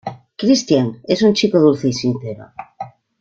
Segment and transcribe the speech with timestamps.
[0.35, 2.47] Christian: Es un chico dulce y sincero.